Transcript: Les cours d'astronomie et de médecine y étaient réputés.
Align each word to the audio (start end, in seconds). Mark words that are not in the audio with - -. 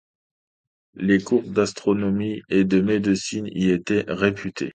Les 0.95 1.21
cours 1.23 1.43
d'astronomie 1.43 2.41
et 2.49 2.63
de 2.63 2.81
médecine 2.81 3.45
y 3.53 3.69
étaient 3.69 4.03
réputés. 4.07 4.69